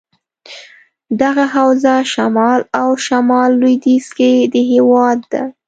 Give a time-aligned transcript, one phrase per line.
[1.21, 5.43] دغه حوزه شمال او شمال لودیځ کې دهیواد ده.